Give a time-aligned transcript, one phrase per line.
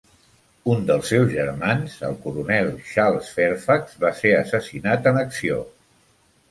[0.75, 5.63] Un dels seus germans, el coronel Charles Fairfax, va ser assassinat en acció.